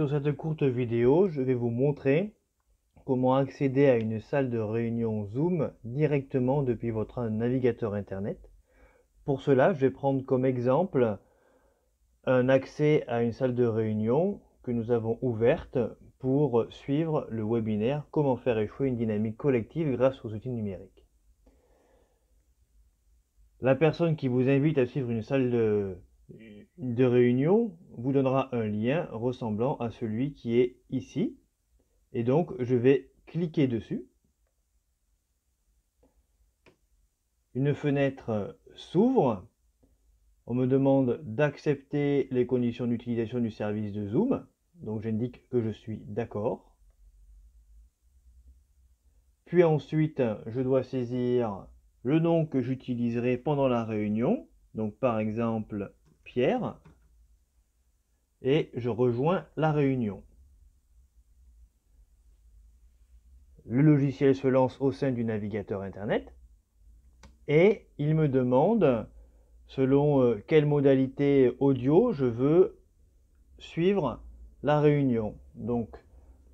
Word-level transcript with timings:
Sur 0.00 0.08
cette 0.08 0.32
courte 0.32 0.62
vidéo, 0.62 1.28
je 1.28 1.42
vais 1.42 1.52
vous 1.52 1.68
montrer 1.68 2.32
comment 3.04 3.34
accéder 3.34 3.86
à 3.86 3.98
une 3.98 4.18
salle 4.18 4.48
de 4.48 4.56
réunion 4.58 5.26
Zoom 5.26 5.72
directement 5.84 6.62
depuis 6.62 6.90
votre 6.90 7.24
navigateur 7.24 7.92
Internet. 7.92 8.38
Pour 9.26 9.42
cela, 9.42 9.74
je 9.74 9.80
vais 9.80 9.90
prendre 9.90 10.24
comme 10.24 10.46
exemple 10.46 11.18
un 12.24 12.48
accès 12.48 13.04
à 13.08 13.22
une 13.22 13.32
salle 13.32 13.54
de 13.54 13.66
réunion 13.66 14.40
que 14.62 14.70
nous 14.70 14.90
avons 14.90 15.18
ouverte 15.20 15.76
pour 16.18 16.64
suivre 16.70 17.26
le 17.28 17.44
webinaire 17.44 18.06
«Comment 18.10 18.38
faire 18.38 18.58
échouer 18.58 18.88
une 18.88 18.96
dynamique 18.96 19.36
collective 19.36 19.98
grâce 19.98 20.24
aux 20.24 20.32
outils 20.32 20.48
numériques». 20.48 21.04
La 23.60 23.74
personne 23.74 24.16
qui 24.16 24.28
vous 24.28 24.48
invite 24.48 24.78
à 24.78 24.86
suivre 24.86 25.10
une 25.10 25.20
salle 25.20 25.50
de 25.50 25.98
de 26.78 27.04
réunion 27.04 27.76
vous 28.00 28.12
donnera 28.12 28.54
un 28.54 28.66
lien 28.66 29.08
ressemblant 29.12 29.76
à 29.76 29.90
celui 29.90 30.32
qui 30.32 30.58
est 30.58 30.76
ici. 30.90 31.38
Et 32.12 32.24
donc, 32.24 32.52
je 32.58 32.74
vais 32.74 33.10
cliquer 33.26 33.68
dessus. 33.68 34.06
Une 37.54 37.74
fenêtre 37.74 38.58
s'ouvre. 38.74 39.46
On 40.46 40.54
me 40.54 40.66
demande 40.66 41.20
d'accepter 41.22 42.28
les 42.30 42.46
conditions 42.46 42.86
d'utilisation 42.86 43.40
du 43.40 43.50
service 43.50 43.92
de 43.92 44.06
Zoom. 44.06 44.46
Donc, 44.74 45.02
j'indique 45.02 45.48
que 45.48 45.60
je 45.60 45.70
suis 45.70 45.98
d'accord. 45.98 46.76
Puis 49.44 49.64
ensuite, 49.64 50.22
je 50.46 50.60
dois 50.60 50.82
saisir 50.82 51.66
le 52.02 52.18
nom 52.18 52.46
que 52.46 52.62
j'utiliserai 52.62 53.36
pendant 53.36 53.68
la 53.68 53.84
réunion. 53.84 54.48
Donc, 54.74 54.96
par 54.96 55.18
exemple, 55.18 55.92
Pierre 56.24 56.80
et 58.42 58.70
je 58.74 58.88
rejoins 58.88 59.46
la 59.56 59.72
réunion. 59.72 60.22
Le 63.66 63.82
logiciel 63.82 64.34
se 64.34 64.48
lance 64.48 64.80
au 64.80 64.92
sein 64.92 65.12
du 65.12 65.24
navigateur 65.24 65.82
Internet 65.82 66.34
et 67.46 67.86
il 67.98 68.14
me 68.14 68.28
demande 68.28 69.08
selon 69.66 70.22
euh, 70.22 70.42
quelle 70.46 70.66
modalité 70.66 71.56
audio 71.60 72.12
je 72.12 72.24
veux 72.24 72.80
suivre 73.58 74.20
la 74.62 74.80
réunion. 74.80 75.36
Donc 75.54 75.96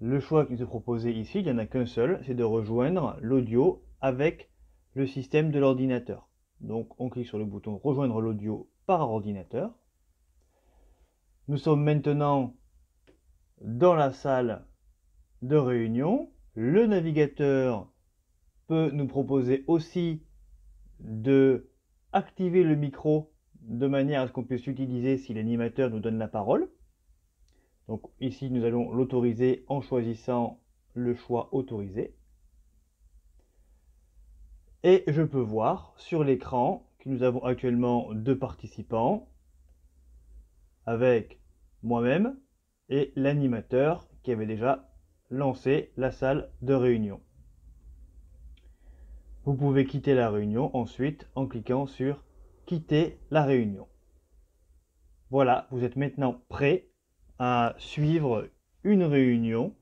le 0.00 0.20
choix 0.20 0.44
qui 0.44 0.54
est 0.54 0.66
proposé 0.66 1.12
ici, 1.12 1.38
il 1.38 1.44
n'y 1.44 1.52
en 1.52 1.58
a 1.58 1.66
qu'un 1.66 1.86
seul, 1.86 2.20
c'est 2.26 2.34
de 2.34 2.44
rejoindre 2.44 3.16
l'audio 3.22 3.82
avec 4.00 4.50
le 4.94 5.06
système 5.06 5.50
de 5.50 5.58
l'ordinateur. 5.58 6.28
Donc 6.60 7.00
on 7.00 7.08
clique 7.08 7.26
sur 7.26 7.38
le 7.38 7.44
bouton 7.44 7.78
rejoindre 7.82 8.20
l'audio 8.20 8.68
par 8.86 9.10
ordinateur. 9.10 9.72
Nous 11.48 11.58
sommes 11.58 11.84
maintenant 11.84 12.54
dans 13.60 13.94
la 13.94 14.12
salle 14.12 14.66
de 15.42 15.56
réunion. 15.56 16.30
Le 16.54 16.86
navigateur 16.86 17.90
peut 18.66 18.90
nous 18.92 19.06
proposer 19.06 19.64
aussi 19.66 20.22
de 21.00 21.70
activer 22.12 22.64
le 22.64 22.74
micro 22.74 23.32
de 23.60 23.86
manière 23.86 24.22
à 24.22 24.28
ce 24.28 24.32
qu'on 24.32 24.44
puisse 24.44 24.66
l'utiliser 24.66 25.18
si 25.18 25.34
l'animateur 25.34 25.90
nous 25.90 26.00
donne 26.00 26.18
la 26.18 26.28
parole. 26.28 26.70
Donc 27.88 28.02
ici, 28.20 28.50
nous 28.50 28.64
allons 28.64 28.92
l'autoriser 28.92 29.64
en 29.68 29.80
choisissant 29.80 30.60
le 30.94 31.14
choix 31.14 31.48
autorisé. 31.52 32.16
Et 34.82 35.04
je 35.06 35.22
peux 35.22 35.40
voir 35.40 35.94
sur 35.96 36.24
l'écran 36.24 36.86
nous 37.06 37.22
avons 37.22 37.44
actuellement 37.44 38.12
deux 38.12 38.36
participants 38.36 39.28
avec 40.86 41.40
moi-même 41.82 42.38
et 42.88 43.12
l'animateur 43.16 44.08
qui 44.22 44.32
avait 44.32 44.46
déjà 44.46 44.88
lancé 45.30 45.92
la 45.96 46.10
salle 46.10 46.50
de 46.62 46.74
réunion. 46.74 47.20
Vous 49.44 49.54
pouvez 49.54 49.84
quitter 49.84 50.14
la 50.14 50.30
réunion 50.30 50.74
ensuite 50.76 51.28
en 51.34 51.46
cliquant 51.46 51.86
sur 51.86 52.24
quitter 52.64 53.18
la 53.30 53.44
réunion. 53.44 53.86
Voilà, 55.30 55.68
vous 55.70 55.84
êtes 55.84 55.96
maintenant 55.96 56.42
prêt 56.48 56.88
à 57.38 57.74
suivre 57.78 58.48
une 58.82 59.04
réunion 59.04 59.74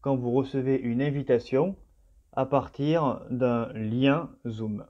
quand 0.00 0.16
vous 0.16 0.32
recevez 0.32 0.76
une 0.76 1.02
invitation 1.02 1.76
à 2.32 2.46
partir 2.46 3.24
d'un 3.30 3.72
lien 3.74 4.30
Zoom. 4.46 4.86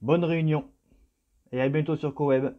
Bonne 0.00 0.24
réunion 0.24 0.70
et 1.52 1.60
à 1.60 1.68
bientôt 1.68 1.96
sur 1.96 2.14
CoWeb. 2.14 2.54